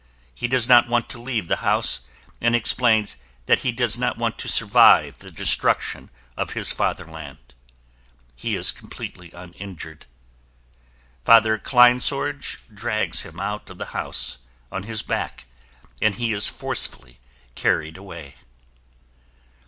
He 0.33 0.47
does 0.47 0.67
not 0.67 0.87
want 0.89 1.09
to 1.09 1.21
leave 1.21 1.47
the 1.47 1.57
house 1.57 2.01
and 2.41 2.55
explains 2.55 3.17
that 3.45 3.59
he 3.59 3.71
does 3.71 3.99
not 3.99 4.17
want 4.17 4.39
to 4.39 4.47
survive 4.47 5.19
the 5.19 5.29
destruction 5.29 6.09
of 6.35 6.53
his 6.53 6.71
fatherland. 6.71 7.53
He 8.35 8.55
is 8.55 8.71
completely 8.71 9.31
uninjured. 9.31 10.07
Father 11.23 11.59
Kleinsorge 11.59 12.61
drags 12.73 13.21
him 13.21 13.39
out 13.39 13.69
of 13.69 13.77
the 13.77 13.85
house 13.93 14.39
on 14.71 14.81
his 14.89 15.03
back 15.03 15.45
and 16.01 16.15
he 16.15 16.33
is 16.33 16.47
forcefully 16.47 17.19
carried 17.53 17.95
away. 17.95 18.33